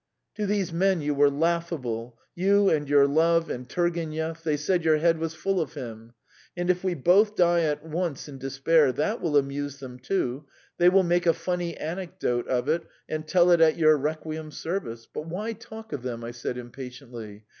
[0.33, 4.97] "To these men you were laughable you and your love and Turgenev; they said your
[4.97, 6.13] head was full of him.
[6.57, 10.47] And if we both die at once in despair, that will amuse them, too;
[10.79, 15.05] they will make a funny anecdote of it and tell it at your requiem service.
[15.05, 17.45] But why talk of them?" I said impatiently.